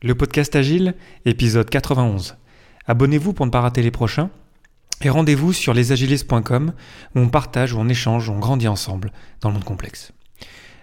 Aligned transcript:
Le 0.00 0.14
podcast 0.14 0.54
Agile, 0.54 0.94
épisode 1.24 1.68
91. 1.68 2.36
Abonnez-vous 2.86 3.32
pour 3.32 3.44
ne 3.46 3.50
pas 3.50 3.60
rater 3.60 3.82
les 3.82 3.90
prochains 3.90 4.30
et 5.02 5.10
rendez-vous 5.10 5.52
sur 5.52 5.74
lesagilistes.com 5.74 6.72
où 7.16 7.18
on 7.18 7.28
partage, 7.28 7.72
où 7.72 7.80
on 7.80 7.88
échange, 7.88 8.28
où 8.28 8.32
on 8.32 8.38
grandit 8.38 8.68
ensemble 8.68 9.10
dans 9.40 9.48
le 9.48 9.54
monde 9.54 9.64
complexe. 9.64 10.12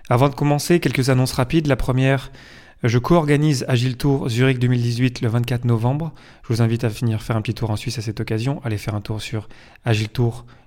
Avant 0.10 0.28
de 0.28 0.36
commencer, 0.36 0.82
quelques 0.82 1.10
annonces 1.10 1.32
rapides. 1.32 1.68
La 1.68 1.78
première, 1.78 2.30
je 2.84 2.98
co-organise 2.98 3.64
Agile 3.70 3.96
Tour 3.96 4.28
Zurich 4.28 4.60
2018 4.60 5.22
le 5.22 5.30
24 5.30 5.64
novembre. 5.64 6.12
Je 6.44 6.54
vous 6.54 6.62
invite 6.62 6.84
à 6.84 6.90
venir 6.90 7.24
faire 7.24 7.38
un 7.38 7.42
petit 7.42 7.54
tour 7.54 7.70
en 7.70 7.78
Suisse 7.78 7.98
à 7.98 8.02
cette 8.02 8.20
occasion. 8.20 8.60
Allez 8.66 8.78
faire 8.78 8.96
un 8.96 9.02
tour 9.02 9.22
sur 9.22 9.48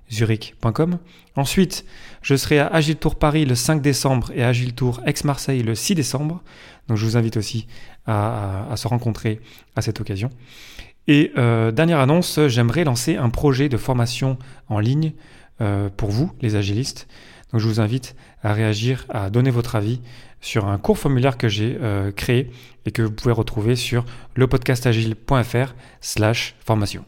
agiletour.zurich.com. 0.09 0.99
Ensuite, 1.35 1.85
je 2.21 2.35
serai 2.35 2.59
à 2.59 2.67
Agile 2.67 2.97
Tour 2.97 3.15
Paris 3.15 3.45
le 3.45 3.55
5 3.55 3.81
décembre 3.81 4.31
et 4.33 4.43
Agile 4.43 4.73
Tour 4.73 5.01
Aix-Marseille 5.05 5.63
le 5.63 5.75
6 5.75 5.95
décembre. 5.95 6.41
Donc 6.87 6.97
je 6.97 7.05
vous 7.05 7.17
invite 7.17 7.37
aussi 7.37 7.67
à, 8.07 8.73
se 8.75 8.87
rencontrer 8.87 9.39
à 9.75 9.81
cette 9.81 10.01
occasion. 10.01 10.29
Et 11.07 11.31
euh, 11.37 11.71
dernière 11.71 11.99
annonce, 11.99 12.39
j'aimerais 12.47 12.83
lancer 12.83 13.15
un 13.15 13.29
projet 13.29 13.69
de 13.69 13.77
formation 13.77 14.37
en 14.67 14.79
ligne 14.79 15.13
euh, 15.61 15.89
pour 15.95 16.09
vous, 16.09 16.31
les 16.41 16.55
agilistes. 16.55 17.07
Donc 17.51 17.61
je 17.61 17.67
vous 17.67 17.79
invite 17.79 18.15
à 18.43 18.53
réagir, 18.53 19.05
à 19.09 19.29
donner 19.29 19.49
votre 19.49 19.75
avis 19.75 20.01
sur 20.41 20.67
un 20.67 20.77
court 20.77 20.97
formulaire 20.97 21.37
que 21.37 21.47
j'ai 21.47 21.77
euh, 21.81 22.11
créé 22.11 22.51
et 22.85 22.91
que 22.91 23.01
vous 23.01 23.11
pouvez 23.11 23.33
retrouver 23.33 23.75
sur 23.75 24.05
lepodcastagile.fr 24.35 25.73
slash 26.01 26.55
formation. 26.63 27.05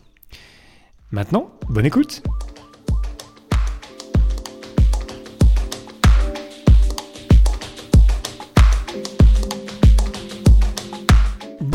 Maintenant, 1.11 1.51
bonne 1.69 1.85
écoute 1.85 2.23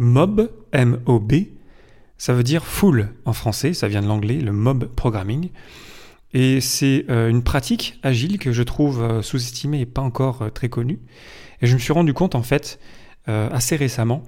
Mob, 0.00 0.50
M-O-B, 0.72 1.32
ça 2.16 2.32
veut 2.32 2.42
dire 2.42 2.64
foule 2.64 3.10
en 3.26 3.34
français, 3.34 3.74
ça 3.74 3.86
vient 3.86 4.00
de 4.00 4.06
l'anglais, 4.06 4.38
le 4.38 4.50
mob 4.50 4.86
programming. 4.86 5.50
Et 6.32 6.62
c'est 6.62 7.04
euh, 7.10 7.28
une 7.28 7.42
pratique 7.42 8.00
agile 8.02 8.38
que 8.38 8.50
je 8.50 8.62
trouve 8.62 9.02
euh, 9.02 9.20
sous-estimée 9.20 9.80
et 9.80 9.86
pas 9.86 10.00
encore 10.00 10.40
euh, 10.40 10.48
très 10.48 10.70
connue. 10.70 11.00
Et 11.60 11.66
je 11.66 11.74
me 11.74 11.78
suis 11.78 11.92
rendu 11.92 12.14
compte 12.14 12.34
en 12.34 12.42
fait 12.42 12.80
assez 13.26 13.76
récemment 13.76 14.24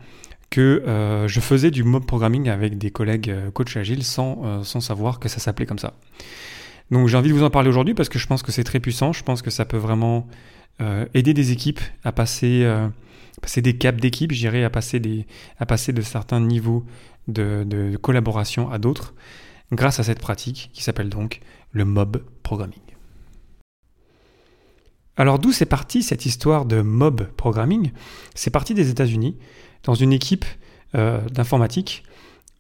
que 0.51 1.25
je 1.27 1.41
faisais 1.41 1.73
du 1.73 1.83
mob 1.83 2.05
programming 2.05 2.49
avec 2.51 2.79
des 2.79 2.91
collègues 2.91 3.35
coach 3.53 3.77
agile 3.77 4.05
sans, 4.05 4.63
sans 4.63 4.81
savoir 4.81 5.19
que 5.19 5.29
ça 5.29 5.41
s'appelait 5.41 5.67
comme 5.67 5.79
ça. 5.79 5.95
Donc 6.91 7.09
j'ai 7.09 7.17
envie 7.17 7.31
de 7.31 7.35
vous 7.35 7.45
en 7.45 7.51
parler 7.51 7.69
aujourd'hui 7.69 7.95
parce 7.95 8.09
que 8.09 8.19
je 8.19 8.27
pense 8.27 8.43
que 8.43 8.53
c'est 8.53 8.65
très 8.65 8.81
puissant, 8.81 9.13
je 9.13 9.23
pense 9.23 9.43
que 9.43 9.51
ça 9.51 9.65
peut 9.65 9.77
vraiment 9.77 10.27
aider 11.15 11.33
des 11.33 11.53
équipes 11.53 11.81
à 12.03 12.11
passer 12.11 12.67
passer 13.41 13.61
des 13.61 13.77
caps 13.77 14.01
d'équipe, 14.01 14.33
j'irai 14.33 14.65
à 14.65 14.71
passer 14.71 15.27
à 15.59 15.67
passer 15.67 15.93
de 15.93 16.03
certains 16.03 16.41
niveaux 16.41 16.85
de, 17.29 17.97
collaboration 18.01 18.71
à 18.71 18.79
d'autres, 18.79 19.15
grâce 19.73 20.01
à 20.01 20.05
cette 20.05 20.21
pratique 20.21 20.71
qui 20.73 20.83
s'appelle 20.83 21.09
donc 21.09 21.41
le 21.73 21.85
mob 21.85 22.23
programming. 22.43 22.79
Alors 25.17 25.39
d'où 25.39 25.53
c'est 25.53 25.67
parti 25.67 26.03
cette 26.03 26.25
histoire 26.25 26.65
de 26.65 26.81
mob 26.81 27.29
programming? 27.37 27.91
C'est 28.35 28.51
parti 28.51 28.75
des 28.75 28.89
États-Unis, 28.89 29.37
dans 29.85 29.95
une 29.95 30.13
équipe 30.13 30.47
euh, 30.95 31.21
d'informatique 31.29 32.05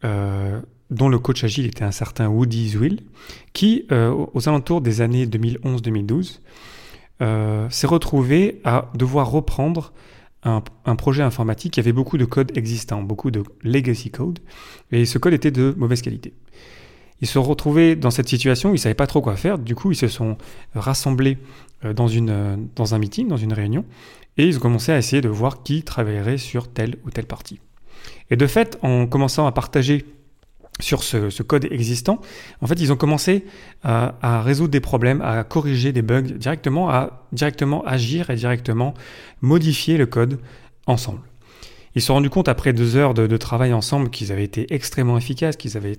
euh, 0.05 0.61
dont 0.93 1.09
le 1.09 1.19
coach 1.19 1.43
agile 1.45 1.67
était 1.67 1.85
un 1.85 1.91
certain 1.91 2.29
Woody 2.29 2.71
Zwill, 2.71 3.01
qui, 3.53 3.87
euh, 3.91 4.15
aux 4.35 4.49
alentours 4.49 4.81
des 4.81 5.01
années 5.01 5.27
2011-2012, 5.27 6.41
s'est 7.71 7.87
retrouvé 7.87 8.61
à 8.65 8.91
devoir 8.97 9.31
reprendre 9.31 9.93
un, 10.45 10.97
projet 10.97 11.23
informatique 11.23 11.75
qui 11.75 11.81
avait 11.81 11.93
beaucoup 11.93 12.19
de 12.19 12.25
code 12.25 12.57
existant, 12.57 13.03
beaucoup 13.03 13.31
de 13.31 13.43
legacy 13.63 14.11
code, 14.11 14.41
et 14.91 15.05
ce 15.05 15.19
code 15.19 15.33
était 15.35 15.51
de 15.51 15.75
mauvaise 15.77 16.03
qualité. 16.03 16.35
Ils 17.21 17.29
se 17.29 17.35
sont 17.35 17.43
retrouvés 17.43 17.95
dans 17.95 18.11
cette 18.11 18.29
situation, 18.29 18.71
ils 18.71 18.75
ne 18.75 18.79
savaient 18.79 18.95
pas 18.95 19.07
trop 19.07 19.21
quoi 19.21 19.37
faire, 19.37 19.59
du 19.59 19.77
coup 19.77 19.93
ils 19.93 19.97
se 19.97 20.09
sont 20.09 20.37
rassemblés 20.75 21.39
euh, 21.85 21.93
dans, 21.93 22.09
euh, 22.11 22.57
dans 22.75 22.95
un 22.95 22.99
meeting, 22.99 23.29
dans 23.29 23.37
une 23.37 23.53
réunion, 23.53 23.85
et 24.37 24.47
ils 24.47 24.57
ont 24.57 24.61
commencé 24.61 24.91
à 24.91 24.99
essayer 24.99 25.23
de 25.23 25.29
voir 25.29 25.63
qui 25.63 25.85
travaillerait 25.85 26.39
sur 26.39 26.73
telle 26.73 26.97
ou 27.05 27.11
telle 27.11 27.27
partie. 27.27 27.61
Et 28.31 28.37
de 28.37 28.47
fait, 28.47 28.79
en 28.83 29.07
commençant 29.07 29.47
à 29.47 29.53
partager 29.53 30.05
sur 30.83 31.03
ce, 31.03 31.43
code 31.43 31.67
existant, 31.71 32.21
en 32.61 32.67
fait, 32.67 32.81
ils 32.81 32.93
ont 32.93 32.97
commencé 32.97 33.45
à, 33.83 34.43
résoudre 34.43 34.71
des 34.71 34.81
problèmes, 34.81 35.21
à 35.23 35.45
corriger 35.45 35.93
des 35.93 36.03
bugs 36.03 36.23
directement, 36.23 36.91
à 36.91 37.27
directement 37.33 37.85
agir 37.85 38.31
et 38.31 38.37
directement 38.37 38.95
modifier 39.41 39.97
le 39.97 40.07
code 40.07 40.39
ensemble. 40.87 41.21
Ils 41.95 42.01
se 42.01 42.09
sont 42.09 42.15
rendus 42.15 42.31
compte 42.31 42.49
après 42.49 42.73
deux 42.73 42.97
heures 42.97 43.15
de, 43.15 43.37
travail 43.37 43.73
ensemble 43.73 44.11
qu'ils 44.11 44.33
avaient 44.33 44.45
été 44.45 44.73
extrêmement 44.75 45.19
efficaces, 45.19 45.57
qu'ils 45.57 45.77
avaient 45.77 45.99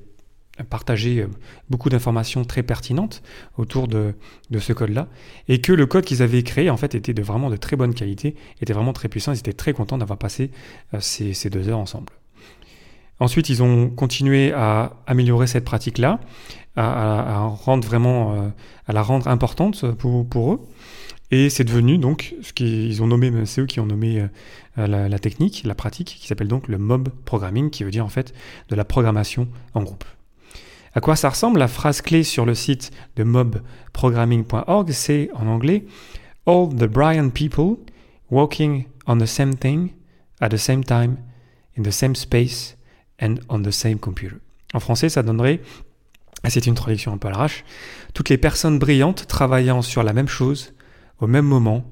partagé 0.69 1.21
euh, 1.21 1.27
beaucoup 1.69 1.89
d'informations 1.89 2.45
très 2.45 2.61
pertinentes 2.61 3.23
autour 3.57 3.87
de, 3.87 4.13
ce 4.59 4.73
code-là, 4.73 5.07
et 5.47 5.61
que 5.61 5.71
le 5.71 5.87
code 5.87 6.05
qu'ils 6.05 6.21
avaient 6.21 6.43
créé 6.43 6.69
en 6.69 6.77
fait 6.77 6.93
était 6.93 7.13
de 7.13 7.23
vraiment 7.23 7.49
de 7.49 7.55
très 7.55 7.75
bonne 7.75 7.95
qualité, 7.95 8.35
était 8.61 8.73
vraiment 8.73 8.93
très 8.93 9.07
puissant. 9.07 9.31
Ils 9.31 9.39
étaient 9.39 9.53
très 9.53 9.73
contents 9.73 9.97
d'avoir 9.97 10.19
passé 10.19 10.51
euh, 10.93 10.99
ces 10.99 11.49
deux 11.49 11.69
heures 11.69 11.79
ensemble. 11.79 12.13
Ensuite, 13.19 13.49
ils 13.49 13.63
ont 13.63 13.89
continué 13.89 14.53
à 14.53 14.93
améliorer 15.07 15.47
cette 15.47 15.65
pratique-là, 15.65 16.19
à, 16.75 17.45
rendre 17.45 17.87
vraiment, 17.87 18.33
euh, 18.33 18.49
à 18.87 18.93
la 18.93 19.01
rendre 19.01 19.27
importante 19.27 19.91
pour, 19.93 20.53
eux. 20.53 20.59
Et 21.31 21.49
c'est 21.49 21.63
devenu 21.63 21.97
donc 21.97 22.35
ce 22.41 22.53
qu'ils 22.53 23.01
ont 23.01 23.07
nommé, 23.07 23.31
c'est 23.45 23.61
eux 23.61 23.65
qui 23.65 23.79
ont 23.79 23.85
nommé 23.85 24.27
euh, 24.77 24.87
la, 24.87 25.19
technique, 25.19 25.63
la 25.65 25.75
pratique, 25.75 26.17
qui 26.19 26.27
s'appelle 26.27 26.47
donc 26.47 26.67
le 26.67 26.77
mob 26.77 27.09
programming, 27.25 27.69
qui 27.69 27.83
veut 27.83 27.91
dire 27.91 28.05
en 28.05 28.09
fait 28.09 28.33
de 28.69 28.75
la 28.75 28.85
programmation 28.85 29.47
en 29.73 29.83
groupe. 29.83 30.03
À 30.95 31.01
quoi 31.01 31.15
ça 31.15 31.29
ressemble? 31.29 31.59
La 31.59 31.67
phrase 31.67 32.01
clé 32.01 32.23
sur 32.23 32.45
le 32.45 32.53
site 32.53 32.91
de 33.15 33.23
mobprogramming.org, 33.23 34.91
c'est 34.91 35.29
en 35.33 35.47
anglais 35.47 35.85
All 36.45 36.69
the 36.69 36.85
brilliant 36.85 37.29
people 37.29 37.77
working 38.29 38.85
on 39.07 39.17
the 39.17 39.25
same 39.25 39.55
thing 39.55 39.91
at 40.41 40.49
the 40.49 40.57
same 40.57 40.83
time 40.83 41.17
in 41.77 41.83
the 41.83 41.91
same 41.91 42.15
space 42.15 42.75
on 43.49 43.61
the 43.61 43.71
same 43.71 43.97
computer. 43.97 44.37
En 44.73 44.79
français, 44.79 45.09
ça 45.09 45.23
donnerait, 45.23 45.61
c'est 46.49 46.65
une 46.65 46.75
traduction 46.75 47.13
un 47.13 47.17
peu 47.17 47.27
à 47.27 47.31
l'arrache, 47.31 47.63
toutes 48.13 48.29
les 48.29 48.37
personnes 48.37 48.79
brillantes 48.79 49.27
travaillant 49.27 49.81
sur 49.81 50.03
la 50.03 50.13
même 50.13 50.27
chose, 50.27 50.73
au 51.19 51.27
même 51.27 51.45
moment, 51.45 51.85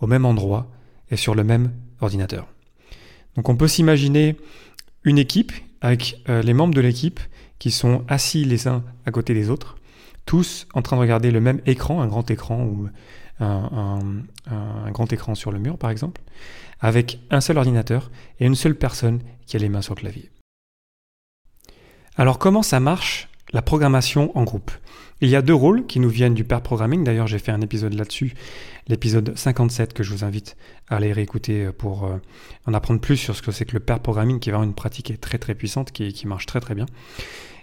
au 0.00 0.06
même 0.06 0.24
endroit 0.24 0.70
et 1.10 1.16
sur 1.16 1.34
le 1.34 1.44
même 1.44 1.72
ordinateur. 2.00 2.46
Donc 3.36 3.48
on 3.48 3.56
peut 3.56 3.68
s'imaginer 3.68 4.36
une 5.04 5.18
équipe 5.18 5.52
avec 5.80 6.22
euh, 6.28 6.42
les 6.42 6.54
membres 6.54 6.74
de 6.74 6.80
l'équipe 6.80 7.20
qui 7.58 7.70
sont 7.70 8.04
assis 8.08 8.44
les 8.44 8.68
uns 8.68 8.84
à 9.06 9.10
côté 9.10 9.34
des 9.34 9.50
autres, 9.50 9.76
tous 10.26 10.66
en 10.74 10.82
train 10.82 10.96
de 10.96 11.00
regarder 11.00 11.30
le 11.30 11.40
même 11.40 11.60
écran, 11.66 12.02
un 12.02 12.06
grand 12.06 12.30
écran 12.30 12.64
ou 12.64 12.88
un 13.38 14.90
grand 14.92 15.12
écran 15.12 15.34
sur 15.34 15.52
le 15.52 15.58
mur 15.58 15.76
par 15.78 15.90
exemple, 15.90 16.22
avec 16.80 17.20
un 17.30 17.40
seul 17.40 17.58
ordinateur 17.58 18.10
et 18.40 18.46
une 18.46 18.54
seule 18.54 18.74
personne 18.74 19.20
qui 19.46 19.56
a 19.56 19.58
les 19.58 19.68
mains 19.68 19.82
sur 19.82 19.94
le 19.94 20.00
clavier. 20.00 20.30
Alors 22.18 22.38
comment 22.38 22.62
ça 22.62 22.80
marche 22.80 23.28
la 23.52 23.60
programmation 23.60 24.36
en 24.38 24.44
groupe? 24.44 24.70
Il 25.20 25.28
y 25.28 25.36
a 25.36 25.42
deux 25.42 25.54
rôles 25.54 25.86
qui 25.86 26.00
nous 26.00 26.08
viennent 26.08 26.32
du 26.32 26.44
pair 26.44 26.62
programming. 26.62 27.04
D'ailleurs, 27.04 27.26
j'ai 27.26 27.38
fait 27.38 27.52
un 27.52 27.60
épisode 27.60 27.92
là-dessus, 27.92 28.34
l'épisode 28.88 29.36
57 29.36 29.92
que 29.92 30.02
je 30.02 30.12
vous 30.12 30.24
invite 30.24 30.56
à 30.88 30.96
aller 30.96 31.12
réécouter 31.12 31.68
pour 31.76 32.04
euh, 32.04 32.16
en 32.66 32.72
apprendre 32.72 33.00
plus 33.00 33.18
sur 33.18 33.36
ce 33.36 33.42
que 33.42 33.52
c'est 33.52 33.66
que 33.66 33.74
le 33.74 33.80
pair 33.80 34.00
programming, 34.00 34.38
qui 34.38 34.48
est 34.48 34.52
vraiment 34.52 34.64
une 34.66 34.74
pratique 34.74 35.20
très 35.20 35.36
très 35.36 35.54
puissante, 35.54 35.92
qui, 35.92 36.12
qui 36.14 36.26
marche 36.26 36.46
très 36.46 36.60
très 36.60 36.74
bien. 36.74 36.86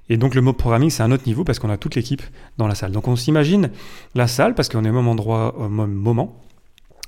Et 0.09 0.17
donc 0.17 0.35
le 0.35 0.41
mot 0.41 0.53
programming, 0.53 0.91
c'est 0.91 1.03
un 1.03 1.11
autre 1.11 1.25
niveau 1.25 1.43
parce 1.43 1.57
qu'on 1.57 1.71
a 1.71 1.77
toute 1.77 1.95
l'équipe 1.95 2.21
dans 2.57 2.67
la 2.67 2.75
salle. 2.75 2.91
Donc 2.91 3.07
on 3.07 3.15
s'imagine 3.15 3.71
la 4.13 4.27
salle 4.27 4.53
parce 4.53 4.69
qu'on 4.69 4.85
est 4.85 4.89
au 4.89 4.93
même 4.93 5.07
endroit, 5.07 5.57
au 5.57 5.69
même 5.69 5.93
moment, 5.93 6.43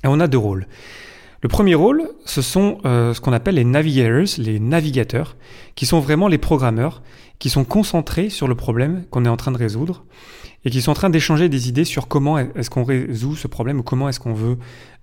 et 0.04 0.08
on 0.08 0.20
a 0.20 0.28
deux 0.28 0.40
rôles. 0.40 0.68
Le 1.42 1.50
premier 1.50 1.76
rôle, 1.76 2.10
ce 2.26 2.42
sont 2.42 2.80
euh, 2.86 3.14
ce 3.14 3.22
qu'on 3.22 3.34
appelle 3.34 3.56
les 3.56 3.66
navigators, 3.66 4.38
les 4.38 4.60
navigateurs, 4.60 5.36
qui 5.76 5.86
sont 5.86 6.00
vraiment 6.00 6.28
les 6.28 6.38
programmeurs 6.38 7.02
qui 7.40 7.50
sont 7.50 7.66
concentrés 7.66 8.30
sur 8.30 8.48
le 8.48 8.56
problème 8.56 9.06
qu'on 9.10 9.26
est 9.26 9.30
en 9.30 9.38
train 9.38 9.52
de 9.52 9.58
résoudre 9.58 10.06
et 10.64 10.70
qui 10.70 10.82
sont 10.82 10.92
en 10.92 10.96
train 10.96 11.10
d'échanger 11.10 11.50
des 11.50 11.70
idées 11.70 11.86
sur 11.86 12.08
comment 12.08 12.38
est-ce 12.38 12.70
qu'on 12.70 12.84
résout 12.84 13.36
ce 13.36 13.48
problème 13.48 13.80
ou 13.80 13.84
comment 13.84 14.10
est-ce 14.10 14.20
qu'on 14.20 14.34
veut 14.34 14.58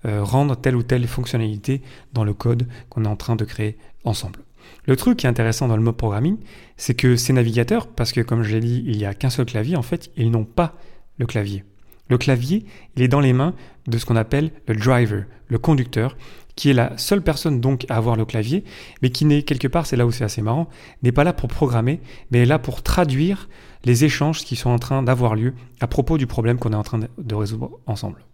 euh, 0.07 0.23
rendre 0.23 0.57
telle 0.57 0.75
ou 0.75 0.83
telle 0.83 1.07
fonctionnalité 1.07 1.83
dans 2.13 2.25
le 2.25 2.35
code 2.35 2.67
qu'on 2.89 3.05
est 3.05 3.09
en 3.09 3.17
train 3.17 3.37
de 3.37 3.45
créer 3.45 3.77
ensemble. 4.05 4.41
Le 4.87 4.97
truc 4.97 5.19
qui 5.19 5.27
est 5.27 5.29
intéressant 5.29 5.69
dans 5.69 5.77
le 5.77 5.83
mob 5.83 5.97
programming, 5.97 6.39
c'est 6.77 6.95
que 6.95 7.17
ces 7.17 7.33
navigateurs, 7.33 7.87
parce 7.87 8.13
que 8.13 8.21
comme 8.21 8.43
je 8.43 8.55
l'ai 8.55 8.61
dit, 8.61 8.83
il 8.87 8.97
n'y 8.97 9.05
a 9.05 9.15
qu'un 9.15 9.31
seul 9.31 9.47
clavier, 9.47 9.77
en 9.77 9.83
fait, 9.83 10.11
ils 10.17 10.31
n'ont 10.31 10.45
pas 10.45 10.75
le 11.19 11.27
clavier. 11.27 11.65
Le 12.09 12.19
clavier, 12.19 12.65
il 12.97 13.03
est 13.03 13.09
dans 13.09 13.21
les 13.21 13.33
mains 13.33 13.55
de 13.87 13.99
ce 13.99 14.05
qu'on 14.05 14.17
appelle 14.17 14.51
le 14.67 14.77
driver, 14.77 15.25
le 15.49 15.59
conducteur, 15.59 16.17
qui 16.57 16.71
est 16.71 16.75
la 16.75 16.97
seule 16.99 17.23
personne 17.23 17.61
donc 17.61 17.87
à 17.89 17.97
avoir 17.97 18.17
le 18.17 18.25
clavier, 18.25 18.65
mais 19.01 19.11
qui 19.11 19.25
n'est 19.25 19.43
quelque 19.43 19.69
part, 19.69 19.87
c'est 19.87 19.97
là 19.97 20.07
où 20.07 20.13
c'est 20.13 20.25
assez 20.25 20.43
marrant, 20.43 20.69
n'est 21.03 21.13
pas 21.13 21.25
là 21.25 21.33
pour 21.33 21.49
programmer, 21.49 22.01
mais 22.31 22.41
est 22.41 22.47
là 22.47 22.59
pour 22.59 22.83
traduire 22.83 23.49
les 23.85 24.05
échanges 24.05 24.45
qui 24.45 24.57
sont 24.57 24.71
en 24.71 24.79
train 24.79 25.03
d'avoir 25.03 25.35
lieu 25.35 25.55
à 25.81 25.87
propos 25.87 26.19
du 26.19 26.27
problème 26.27 26.59
qu'on 26.59 26.73
est 26.73 26.77
en 26.77 26.83
train 26.83 27.01
de 27.19 27.35
résoudre 27.35 27.81
ensemble. 27.87 28.25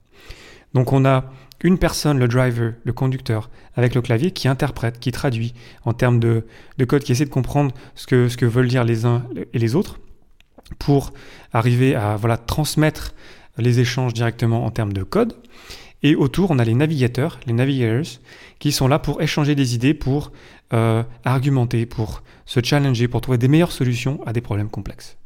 Donc 0.74 0.92
on 0.92 1.04
a 1.04 1.24
une 1.62 1.78
personne, 1.78 2.18
le 2.18 2.28
driver, 2.28 2.74
le 2.84 2.92
conducteur, 2.92 3.50
avec 3.74 3.94
le 3.94 4.02
clavier, 4.02 4.30
qui 4.30 4.48
interprète, 4.48 5.00
qui 5.00 5.10
traduit 5.10 5.54
en 5.84 5.92
termes 5.92 6.20
de, 6.20 6.44
code, 6.86 7.02
qui 7.02 7.12
essaie 7.12 7.24
de 7.24 7.30
comprendre 7.30 7.74
ce 7.94 8.06
que, 8.06 8.44
veulent 8.44 8.68
dire 8.68 8.84
les 8.84 9.04
uns 9.04 9.24
et 9.52 9.58
les 9.58 9.74
autres, 9.74 9.98
pour 10.78 11.12
arriver 11.52 11.94
à 11.94 12.16
voilà, 12.16 12.36
transmettre 12.36 13.14
les 13.58 13.80
échanges 13.80 14.14
directement 14.14 14.64
en 14.64 14.70
termes 14.70 14.92
de 14.92 15.02
code. 15.02 15.34
Et 16.02 16.14
autour, 16.14 16.50
on 16.50 16.58
a 16.58 16.64
les 16.64 16.74
navigateurs, 16.74 17.40
les 17.46 17.52
navigators, 17.52 18.20
qui 18.58 18.72
sont 18.72 18.88
là 18.88 18.98
pour 18.98 19.20
échanger 19.20 19.54
des 19.54 19.74
idées, 19.74 19.94
pour 19.94 20.32
euh, 20.72 21.02
argumenter, 21.24 21.86
pour 21.86 22.22
se 22.46 22.60
challenger, 22.62 23.08
pour 23.08 23.20
trouver 23.20 23.38
des 23.38 23.48
meilleures 23.48 23.72
solutions 23.72 24.20
à 24.26 24.32
des 24.32 24.40
problèmes 24.40 24.70
complexes. 24.70 25.16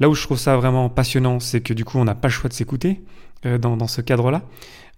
Là 0.00 0.08
où 0.08 0.14
je 0.14 0.22
trouve 0.22 0.38
ça 0.38 0.56
vraiment 0.56 0.88
passionnant, 0.88 1.38
c'est 1.38 1.60
que 1.60 1.72
du 1.72 1.84
coup, 1.84 1.98
on 1.98 2.04
n'a 2.04 2.14
pas 2.14 2.28
le 2.28 2.32
choix 2.32 2.48
de 2.48 2.54
s'écouter 2.54 3.02
euh, 3.46 3.58
dans, 3.58 3.86
ce 3.86 4.00
cadre-là. 4.00 4.42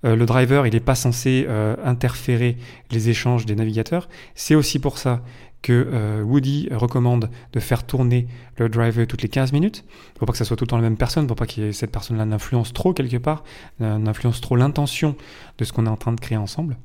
Euh, 0.05 0.17
le 0.17 0.27
driver, 0.27 0.67
il 0.67 0.75
n'est 0.75 0.81
pas 0.81 0.95
censé 0.95 1.47
interférer 1.85 2.57
les 2.91 3.09
échanges 3.09 3.47
des 3.47 3.55
navigateurs. 3.55 4.09
C'est 4.35 4.55
aussi 4.55 4.79
pour 4.79 4.99
ça 4.99 5.23
que 5.67 5.73
euh, 5.93 6.23
Woody 6.23 6.69
recommande 6.71 7.29
de 7.53 7.59
faire 7.59 7.85
tourner 7.85 8.29
le 8.57 8.69
driver 8.69 9.05
toutes 9.05 9.23
les 9.23 9.29
15 9.29 9.53
minutes, 9.53 9.85
pour 10.15 10.25
pas 10.27 10.31
que 10.31 10.39
ça 10.39 10.45
soit 10.45 10.57
tout 10.57 10.63
le 10.63 10.69
temps 10.69 10.77
la 10.77 10.83
même 10.83 10.97
personne, 10.97 11.27
pour 11.27 11.35
pas 11.35 11.47
que 11.47 11.73
cette 11.73 11.91
personne-là 11.91 12.25
n'influence 12.25 12.73
trop 12.73 12.93
quelque 12.93 13.17
part, 13.17 13.43
euh, 13.81 13.99
n'influence 13.99 14.41
trop 14.41 14.55
l'intention 14.55 15.17
de 15.59 15.65
ce 15.65 15.73
qu'on 15.73 15.87
est 15.87 15.91
en 15.91 15.97
train 15.97 16.13
de 16.13 16.21
créer 16.21 16.39
ensemble. 16.39 16.77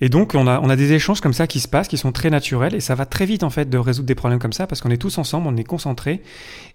Et 0.00 0.08
donc, 0.08 0.34
on 0.34 0.46
a, 0.46 0.60
on 0.60 0.68
a 0.68 0.76
des 0.76 0.92
échanges 0.92 1.20
comme 1.20 1.32
ça 1.32 1.46
qui 1.46 1.60
se 1.60 1.68
passent, 1.68 1.88
qui 1.88 1.98
sont 1.98 2.12
très 2.12 2.30
naturels, 2.30 2.74
et 2.74 2.80
ça 2.80 2.94
va 2.94 3.06
très 3.06 3.26
vite 3.26 3.42
en 3.42 3.50
fait 3.50 3.70
de 3.70 3.78
résoudre 3.78 4.06
des 4.06 4.14
problèmes 4.14 4.38
comme 4.38 4.52
ça, 4.52 4.66
parce 4.66 4.80
qu'on 4.80 4.90
est 4.90 4.96
tous 4.96 5.18
ensemble, 5.18 5.46
on 5.46 5.56
est 5.56 5.64
concentrés, 5.64 6.22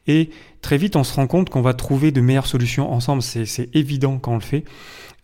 et 0.07 0.29
très 0.61 0.77
vite 0.77 0.95
on 0.95 1.03
se 1.03 1.13
rend 1.13 1.27
compte 1.27 1.49
qu'on 1.49 1.61
va 1.61 1.73
trouver 1.73 2.11
de 2.11 2.21
meilleures 2.21 2.47
solutions 2.47 2.91
ensemble. 2.91 3.21
C'est 3.21 3.69
évident 3.75 4.17
quand 4.17 4.31
on 4.31 4.35
le 4.35 4.41
fait, 4.41 4.63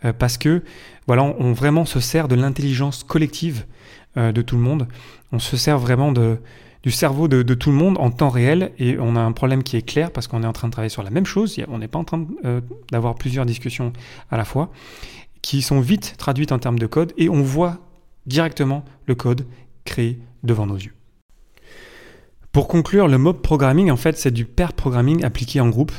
euh, 0.04 0.14
parce 0.14 0.38
que 0.38 0.64
voilà, 1.08 1.24
on, 1.24 1.54
vraiment 1.54 1.86
se 1.86 2.00
sert 2.00 2.28
de 2.28 2.36
l'intelligence 2.36 3.04
collective 3.04 3.66
euh, 4.18 4.32
de 4.32 4.42
tout 4.42 4.56
le 4.56 4.62
monde. 4.62 4.88
On 5.32 5.40
se 5.40 5.56
sert 5.56 5.78
vraiment 5.78 6.12
de, 6.12 6.40
du 6.84 6.92
cerveau 6.92 7.28
de, 7.28 7.42
tout 7.54 7.72
le 7.72 7.76
monde 7.76 7.98
en 8.00 8.12
temps 8.12 8.30
réel 8.30 8.72
et 8.78 8.98
on 9.00 9.16
a 9.16 9.20
un 9.20 9.32
problème 9.32 9.64
qui 9.64 9.76
est 9.78 9.82
clair 9.82 10.12
parce 10.12 10.28
qu'on 10.28 10.44
est 10.44 10.48
en 10.48 10.54
train 10.54 10.68
de 10.68 10.72
travailler 10.72 10.90
sur 10.90 11.04
la 11.04 11.10
même 11.10 11.26
chose. 11.26 11.60
On 11.68 11.80
n'est 11.80 11.88
pas 11.88 12.00
en 12.00 12.04
train 12.04 12.26
euh, 12.46 12.62
d'avoir 12.92 13.16
plusieurs 13.16 13.46
discussions 13.46 13.92
à 14.30 14.38
la 14.38 14.46
fois 14.46 14.72
qui 15.42 15.62
sont 15.62 15.80
vite 15.80 16.16
traduites 16.18 16.52
en 16.52 16.60
termes 16.60 16.80
de 16.80 16.88
code 16.88 17.14
et 17.18 17.30
on 17.30 17.42
voit 17.42 17.80
directement 18.26 18.86
le 19.06 19.16
code 19.16 19.46
créé 19.84 20.20
devant 20.44 20.66
nos 20.66 20.78
yeux. 20.78 20.94
Pour 22.52 22.68
conclure, 22.68 23.08
le 23.08 23.18
mob 23.18 23.42
programming, 23.42 23.92
en 23.92 23.98
fait, 23.98 24.18
c'est 24.18 24.32
du 24.32 24.46
pair 24.46 24.74
programming 24.74 25.26
appliqué 25.26 25.60
en 25.60 25.68
groupe. 25.68 25.92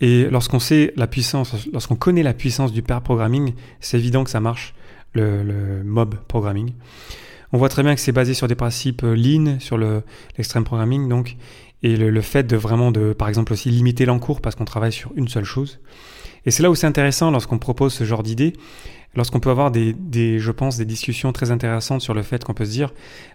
Et 0.00 0.30
lorsqu'on 0.30 0.60
sait 0.60 0.92
la 0.96 1.06
puissance, 1.06 1.68
lorsqu'on 1.72 1.96
connaît 1.96 2.22
la 2.22 2.32
puissance 2.32 2.72
du 2.72 2.82
pair 2.82 3.02
programming, 3.02 3.54
c'est 3.80 3.98
évident 3.98 4.22
que 4.24 4.30
ça 4.30 4.40
marche, 4.40 4.74
le, 5.14 5.82
mob 5.82 6.14
programming. 6.28 6.72
On 7.52 7.58
voit 7.58 7.68
très 7.68 7.82
bien 7.82 7.94
que 7.96 8.00
c'est 8.00 8.12
basé 8.12 8.34
sur 8.34 8.46
des 8.46 8.54
principes 8.54 9.02
euh, 9.02 9.16
lean, 9.16 9.58
sur 9.58 9.76
l'extreme 9.76 10.62
programming, 10.62 11.08
donc, 11.08 11.36
et 11.82 11.96
le, 11.96 12.20
fait 12.20 12.44
de 12.44 12.56
vraiment, 12.56 12.92
par 13.18 13.28
exemple, 13.28 13.52
aussi 13.52 13.70
limiter 13.70 14.04
l'encours 14.04 14.40
parce 14.40 14.54
qu'on 14.54 14.64
travaille 14.64 14.92
sur 14.92 15.10
une 15.16 15.26
seule 15.26 15.44
chose. 15.44 15.80
Et 16.46 16.50
c'est 16.50 16.62
là 16.62 16.70
où 16.70 16.74
c'est 16.74 16.86
intéressant 16.86 17.30
lorsqu'on 17.30 17.58
propose 17.58 17.92
ce 17.92 18.04
genre 18.04 18.22
d'idée, 18.22 18.52
lorsqu'on 19.14 19.40
peut 19.40 19.50
avoir 19.50 19.70
des, 19.70 20.38
je 20.38 20.50
pense, 20.50 20.76
des 20.76 20.84
discussions 20.84 21.32
très 21.32 21.50
intéressantes 21.50 22.00
sur 22.00 22.14
le 22.14 22.22
fait 22.22 22.44
qu'on 22.44 22.54
peut 22.54 22.64
se 22.64 22.70
dire, 22.70 22.92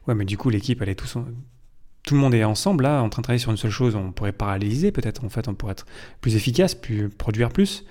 ouais, 0.07 0.15
mais 0.15 0.25
du 0.25 0.37
coup, 0.37 0.49
l'équipe, 0.49 0.81
elle 0.81 0.89
est 0.89 0.95
tous, 0.95 1.17
tout 2.03 2.13
le 2.13 2.19
monde 2.19 2.33
est 2.33 2.43
ensemble 2.43 2.83
là, 2.83 3.01
en 3.01 3.09
train 3.09 3.21
de 3.21 3.23
travailler 3.23 3.41
sur 3.41 3.51
une 3.51 3.57
seule 3.57 3.71
chose, 3.71 3.95
on 3.95 4.11
pourrait 4.11 4.31
paralyser 4.31 4.91
peut-être, 4.91 5.23
en 5.23 5.29
fait, 5.29 5.47
on 5.47 5.55
pourrait 5.55 5.73
être 5.73 5.85
plus 6.21 6.35
efficace, 6.35 6.75
plus, 6.75 7.09
produire 7.09 7.49
plus. 7.49 7.83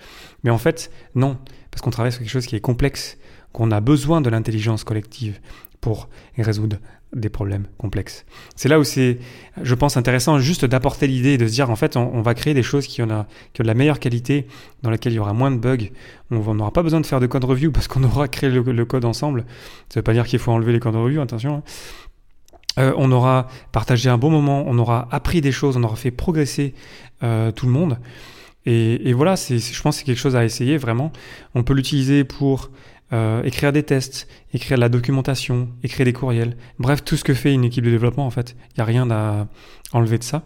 Mais 0.45 0.51
en 0.51 0.59
fait, 0.59 0.91
non, 1.15 1.37
parce 1.71 1.83
qu'on 1.83 1.91
travaille 1.91 2.13
sur 2.13 2.21
quelque 2.21 2.31
chose 2.31 2.47
qui 2.47 2.57
est 2.57 2.61
complexe, 2.61 3.19
qu'on 3.53 3.71
a 3.71 3.81
besoin 3.81 4.21
de 4.21 4.31
l'intelligence 4.31 4.85
collective 4.85 5.41
pour 5.85 6.09
résoudre 6.39 6.79
des 7.15 7.29
problèmes 7.29 7.67
complexes. 7.77 8.25
C'est 8.57 8.71
là 8.71 8.81
où 8.81 8.85
c'est, 8.85 9.19
je 9.61 9.75
pense, 9.75 9.99
intéressant 9.99 10.39
juste 10.39 10.65
d'apporter 10.65 11.07
l'idée 11.07 11.37
de 11.37 11.47
se 11.47 11.53
dire, 11.53 11.69
en 11.69 11.77
fait, 11.77 11.99
on, 11.99 12.23
va 12.23 12.33
créer 12.33 12.55
des 12.55 12.63
choses 12.63 12.87
qui 12.87 13.03
ont, 13.03 13.11
a, 13.11 13.27
qui 13.53 13.61
ont 13.61 13.65
de 13.65 13.69
la 13.69 13.75
meilleure 13.75 14.01
qualité, 14.01 14.47
dans 14.83 14.89
lesquelles 14.89 15.13
il 15.13 15.17
y 15.17 15.19
aura 15.19 15.35
moins 15.35 15.51
de 15.51 15.59
bugs. 15.59 15.91
On 16.31 16.55
n'aura 16.55 16.71
pas 16.71 16.83
besoin 16.83 17.03
de 17.03 17.07
faire 17.07 17.21
de 17.21 17.27
code 17.27 17.45
review 17.45 17.71
parce 17.71 17.87
qu'on 17.87 18.03
aura 18.13 18.29
créé 18.29 18.49
le, 18.49 18.85
code 18.87 19.05
ensemble. 19.05 19.45
Ça 19.91 19.97
ne 19.97 20.01
veut 20.01 20.05
pas 20.05 20.15
dire 20.15 20.25
qu'il 20.27 20.39
faut 20.39 20.53
enlever 20.53 20.73
les 20.73 20.81
codes 20.81 20.97
review, 20.97 21.21
attention. 21.21 21.57
Hein. 21.57 21.63
Euh, 22.79 22.95
on 22.97 23.13
aura 23.13 23.49
partagé 23.71 24.09
un 24.09 24.17
bon 24.17 24.31
moment, 24.31 24.65
on 24.67 24.79
aura 24.79 25.07
appris 25.11 25.43
des 25.43 25.53
choses, 25.53 25.77
on 25.77 25.83
aura 25.83 25.97
fait 25.97 26.11
progresser 26.11 26.73
euh, 27.23 27.53
tout 27.53 27.67
le 27.67 27.73
monde. 27.73 27.99
Et, 28.65 29.13
voilà, 29.13 29.35
je 29.37 29.83
pense 29.83 29.97
que 29.97 29.99
c'est 29.99 30.05
quelque 30.05 30.19
chose 30.19 30.37
à 30.37 30.45
essayer 30.47 30.79
vraiment. 30.79 31.13
On 31.55 31.63
peut 31.63 31.75
l'utiliser 31.75 32.25
pour 32.25 32.71
euh, 33.15 33.43
écrire 33.45 33.73
des 33.73 33.85
tests, 33.85 34.27
écrire 34.53 34.77
de 34.77 34.81
la 34.81 34.89
documentation, 34.89 35.69
écrire 35.85 36.05
des 36.05 36.13
courriels. 36.13 36.57
Bref, 36.81 37.05
tout 37.05 37.17
ce 37.17 37.23
que 37.23 37.33
fait 37.33 37.55
une 37.55 37.65
équipe 37.65 37.85
de 37.85 37.91
développement, 37.91 38.27
en 38.27 38.31
fait. 38.31 38.57
Il 38.71 38.79
n'y 38.79 38.83
a 38.83 38.85
rien 38.85 39.09
à 39.11 39.47
enlever 39.93 40.19
de 40.19 40.25
ça. 40.25 40.43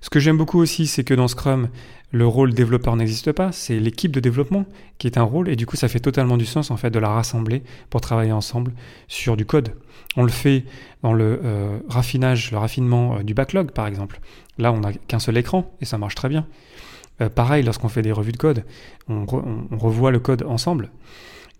Ce 0.00 0.10
que 0.10 0.20
j'aime 0.20 0.36
beaucoup 0.36 0.60
aussi, 0.60 0.86
c'est 0.86 1.02
que 1.02 1.14
dans 1.14 1.26
Scrum, 1.26 1.68
le 2.12 2.26
rôle 2.26 2.54
développeur 2.54 2.94
n'existe 2.94 3.32
pas, 3.32 3.50
c'est 3.50 3.80
l'équipe 3.80 4.12
de 4.12 4.20
développement 4.20 4.64
qui 4.98 5.08
est 5.08 5.18
un 5.18 5.24
rôle, 5.24 5.48
et 5.48 5.56
du 5.56 5.66
coup, 5.66 5.74
ça 5.74 5.88
fait 5.88 5.98
totalement 5.98 6.36
du 6.36 6.46
sens, 6.46 6.70
en 6.70 6.76
fait, 6.76 6.90
de 6.90 7.00
la 7.00 7.08
rassembler 7.08 7.64
pour 7.90 8.00
travailler 8.00 8.32
ensemble 8.32 8.72
sur 9.08 9.36
du 9.36 9.44
code. 9.44 9.74
On 10.16 10.22
le 10.22 10.30
fait 10.30 10.64
dans 11.02 11.14
le 11.14 11.40
euh, 11.42 11.78
raffinage, 11.88 12.52
le 12.52 12.58
raffinement 12.58 13.16
euh, 13.16 13.22
du 13.24 13.34
backlog, 13.34 13.72
par 13.72 13.88
exemple. 13.88 14.20
Là, 14.58 14.72
on 14.72 14.80
n'a 14.80 14.92
qu'un 14.92 15.18
seul 15.18 15.36
écran, 15.36 15.74
et 15.80 15.84
ça 15.84 15.98
marche 15.98 16.14
très 16.14 16.28
bien. 16.28 16.46
pareil, 17.34 17.64
lorsqu'on 17.64 17.88
fait 17.88 18.02
des 18.02 18.12
revues 18.12 18.30
de 18.30 18.36
code, 18.36 18.64
on 19.08 19.26
revoit 19.72 20.12
le 20.12 20.20
code 20.20 20.44
ensemble. 20.44 20.90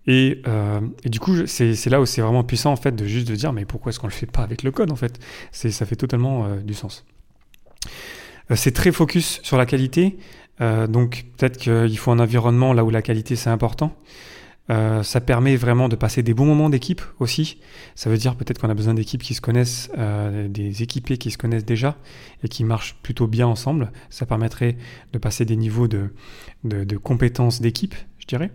Euh, 0.07 0.81
et, 1.03 1.09
du 1.09 1.19
coup, 1.19 1.45
c'est 1.47 1.85
là 1.87 1.99
où 1.99 2.05
c'est 2.05 2.21
vraiment 2.21 2.43
puissant 2.43 2.71
en 2.71 2.75
fait 2.75 2.95
de 2.95 3.05
juste 3.05 3.27
de 3.27 3.35
dire 3.35 3.53
mais 3.53 3.65
pourquoi 3.65 3.89
est-ce 3.89 3.99
qu'on 3.99 4.07
le 4.07 4.13
fait 4.13 4.31
pas 4.31 4.41
avec 4.41 4.63
le 4.63 4.71
code 4.71 4.91
en 4.91 4.95
fait? 4.95 5.19
Ça 5.51 5.85
fait 5.85 5.95
totalement 5.95 6.45
euh, 6.45 6.59
du 6.59 6.73
sens. 6.73 7.05
Euh, 8.51 8.55
c'est 8.55 8.71
très 8.71 8.91
focus 8.91 9.39
sur 9.43 9.57
la 9.57 9.65
qualité, 9.65 10.17
donc 10.59 11.25
peut-être 11.37 11.57
qu'il 11.57 11.97
faut 11.97 12.11
un 12.11 12.19
environnement 12.19 12.71
là 12.71 12.85
où 12.85 12.89
la 12.89 13.01
qualité 13.01 13.35
c'est 13.35 13.49
important. 13.49 13.93
ça 14.69 15.21
permet 15.21 15.57
vraiment 15.57 15.89
de 15.89 15.97
passer 15.97 16.23
des 16.23 16.33
bons 16.33 16.45
moments 16.45 16.69
d'équipe 16.69 17.01
aussi. 17.19 17.59
Ça 17.95 18.09
veut 18.09 18.17
dire 18.17 18.35
peut-être 18.35 18.59
qu'on 18.61 18.69
a 18.69 18.73
besoin 18.73 18.93
d'équipes 18.93 19.21
qui 19.21 19.33
se 19.33 19.41
connaissent, 19.41 19.89
des 20.47 20.81
équipés 20.81 21.17
qui 21.17 21.31
se 21.31 21.37
connaissent 21.37 21.65
déjà 21.65 21.97
et 22.41 22.47
qui 22.47 22.63
marchent 22.63 22.95
plutôt 23.03 23.27
bien 23.27 23.47
ensemble. 23.47 23.91
Ça 24.09 24.25
permettrait 24.25 24.77
de 25.11 25.17
passer 25.17 25.43
des 25.43 25.57
niveaux 25.57 25.89
de, 25.89 26.13
de, 26.63 26.85
de 26.85 26.97
compétences 26.97 27.59
d'équipe, 27.59 27.95
je 28.19 28.25
dirais. 28.25 28.51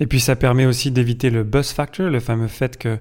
Et 0.00 0.06
puis 0.06 0.20
ça 0.20 0.36
permet 0.36 0.66
aussi 0.66 0.90
d'éviter 0.90 1.30
le 1.30 1.44
buzz 1.44 1.70
factor, 1.70 2.10
le 2.10 2.20
fameux 2.20 2.48
fait 2.48 2.76
que 2.78 2.98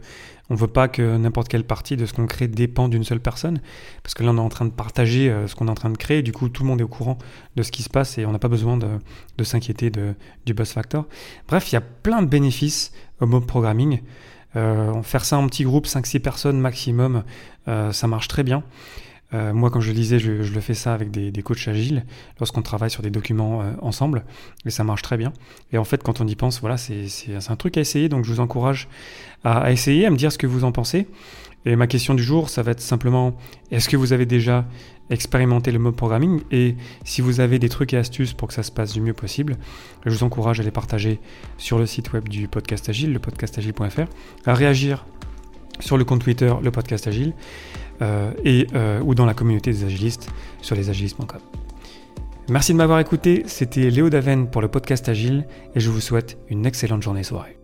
on 0.50 0.56
veut 0.56 0.68
pas 0.68 0.88
que 0.88 1.18
n'importe 1.18 1.48
quelle 1.48 1.64
partie 1.64 1.96
de 1.96 2.06
ce 2.06 2.14
qu'on 2.14 2.28
crée 2.28 2.48
dépend 2.48 2.90
d'une 2.90 3.04
seule 3.04 3.22
personne, 3.22 3.60
parce 4.04 4.14
que 4.14 4.24
là 4.24 4.32
on 4.32 4.38
est 4.38 4.42
en 4.42 4.50
train 4.50 4.66
de 4.66 4.72
partager 4.72 5.30
euh, 5.30 5.48
ce 5.48 5.56
qu'on 5.56 5.68
est 5.68 5.72
en 5.72 5.76
train 5.76 5.90
de 5.90 5.98
créer, 5.98 6.22
du 6.22 6.32
coup 6.34 6.50
tout 6.50 6.64
le 6.64 6.70
monde 6.70 6.82
est 6.82 6.84
au 6.84 6.90
courant 6.90 7.18
de 7.56 7.64
ce 7.64 7.72
qui 7.72 7.82
se 7.82 7.90
passe 7.90 8.18
et 8.18 8.26
on 8.26 8.32
n'a 8.32 8.40
pas 8.40 8.50
besoin 8.50 8.78
de, 8.78 9.44
s'inquiéter 9.44 9.92
du 10.46 10.54
buzz 10.54 10.70
factor. 10.70 11.06
Bref, 11.48 11.72
il 11.72 11.76
y 11.76 11.78
a 11.78 11.82
plein 11.82 12.22
de 12.22 12.28
bénéfices 12.28 12.92
au 13.20 13.26
mob 13.26 13.46
programming. 13.46 14.02
Euh, 14.56 15.02
faire 15.02 15.26
ça 15.26 15.38
en 15.38 15.48
petit 15.48 15.64
groupe, 15.64 15.88
5-6 15.88 16.20
personnes 16.20 16.60
maximum, 16.60 17.24
euh, 17.68 17.92
ça 17.92 18.08
marche 18.08 18.28
très 18.28 18.44
bien. 18.44 18.64
Euh, 19.34 19.54
moi, 19.54 19.70
comme 19.70 19.82
je 19.82 19.90
le 19.90 19.96
disais, 19.96 20.20
je, 20.20 20.32
le 20.32 20.62
fais 20.62 20.74
ça 20.74 20.94
avec 20.94 21.12
des, 21.12 21.44
coachs 21.44 21.68
agiles 21.68 22.06
lorsqu'on 22.40 22.62
travaille 22.62 22.92
sur 22.92 23.02
des 23.02 23.10
documents 23.10 23.62
euh, 23.62 23.72
ensemble 23.82 24.24
et 24.66 24.70
ça 24.70 24.84
marche 24.84 25.02
très 25.02 25.18
bien. 25.18 25.34
Et 25.72 25.78
en 25.78 25.84
fait, 25.84 26.04
quand 26.04 26.22
on 26.22 26.28
y 26.28 26.36
pense, 26.36 26.62
voilà, 26.62 26.78
c'est 26.78 27.08
un 27.48 27.56
truc 27.56 27.78
à 27.78 27.82
essayer. 27.82 28.10
Donc, 28.10 28.26
je 28.26 28.32
vous 28.32 28.40
encourage 28.40 28.88
à, 29.44 29.72
essayer, 29.72 30.06
à 30.06 30.10
me 30.10 30.18
dire 30.18 30.32
ce 30.32 30.38
que 30.38 30.48
vous 30.48 30.64
en 30.64 30.72
pensez. 30.72 31.08
Et 31.66 31.76
ma 31.78 31.88
question 31.88 32.14
du 32.14 32.24
jour, 32.24 32.50
ça 32.50 32.62
va 32.62 32.72
être 32.72 32.82
simplement 32.82 33.38
est-ce 33.72 33.88
que 33.88 33.96
vous 33.96 34.12
avez 34.12 34.26
déjà 34.26 34.66
expérimenté 35.10 35.72
le 35.72 35.80
mode 35.80 35.96
programming? 35.96 36.42
Et 36.52 36.76
si 37.06 37.22
vous 37.22 37.40
avez 37.40 37.58
des 37.58 37.70
trucs 37.70 37.94
et 37.94 37.98
astuces 37.98 38.34
pour 38.34 38.50
que 38.50 38.54
ça 38.54 38.64
se 38.64 38.72
passe 38.72 38.94
du 38.94 39.00
mieux 39.00 39.14
possible, 39.14 39.58
je 40.06 40.12
vous 40.12 40.24
encourage 40.24 40.60
à 40.60 40.64
les 40.64 40.72
partager 40.72 41.20
sur 41.58 41.80
le 41.80 41.86
site 41.86 42.12
web 42.12 42.28
du 42.28 42.50
podcast 42.50 42.90
Agile, 42.90 43.14
le 43.14 43.20
podcastagile.fr, 43.20 44.08
à 44.46 44.54
réagir 44.54 45.06
sur 45.80 45.98
le 45.98 46.04
compte 46.04 46.22
Twitter, 46.22 46.54
le 46.62 46.72
podcast 46.72 47.08
Agile. 47.08 47.34
Euh, 48.02 48.32
et, 48.44 48.68
euh, 48.74 49.00
ou 49.02 49.16
dans 49.16 49.26
la 49.26 49.34
communauté 49.34 49.72
des 49.72 49.84
agilistes 49.84 50.30
sur 50.62 50.76
lesagilistes.com. 50.76 51.40
Merci 52.50 52.74
de 52.74 52.78
m'avoir 52.78 53.00
écouté, 53.00 53.44
c'était 53.46 53.90
Léo 53.90 54.10
Daven 54.10 54.50
pour 54.50 54.62
le 54.62 54.68
podcast 54.68 55.08
Agile 55.08 55.46
et 55.76 55.80
je 55.80 55.90
vous 55.90 56.02
souhaite 56.02 56.38
une 56.50 56.66
excellente 56.66 57.02
journée 57.02 57.24
soirée. 57.24 57.63